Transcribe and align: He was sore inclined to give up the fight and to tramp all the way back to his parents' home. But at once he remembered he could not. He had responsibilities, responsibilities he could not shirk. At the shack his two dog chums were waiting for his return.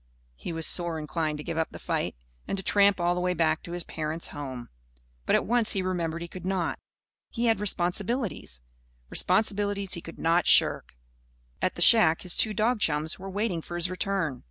He 0.35 0.51
was 0.51 0.65
sore 0.65 0.97
inclined 0.97 1.37
to 1.37 1.43
give 1.43 1.59
up 1.59 1.67
the 1.69 1.77
fight 1.77 2.15
and 2.47 2.57
to 2.57 2.63
tramp 2.63 2.99
all 2.99 3.13
the 3.13 3.21
way 3.21 3.35
back 3.35 3.61
to 3.61 3.73
his 3.73 3.83
parents' 3.83 4.29
home. 4.29 4.69
But 5.27 5.35
at 5.35 5.45
once 5.45 5.73
he 5.73 5.83
remembered 5.83 6.23
he 6.23 6.27
could 6.27 6.43
not. 6.43 6.79
He 7.29 7.45
had 7.45 7.59
responsibilities, 7.59 8.61
responsibilities 9.11 9.93
he 9.93 10.01
could 10.01 10.17
not 10.17 10.47
shirk. 10.47 10.95
At 11.61 11.75
the 11.75 11.83
shack 11.83 12.23
his 12.23 12.35
two 12.35 12.51
dog 12.55 12.79
chums 12.79 13.19
were 13.19 13.29
waiting 13.29 13.61
for 13.61 13.75
his 13.75 13.91
return. 13.91 14.39